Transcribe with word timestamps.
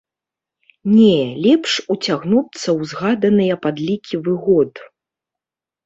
Не, 0.93 1.17
лепш 1.43 1.71
уцягнуцца 1.97 2.57
ў 2.57 2.81
згаданыя 2.95 3.55
падлікі 3.69 4.15
выгод. 4.29 4.73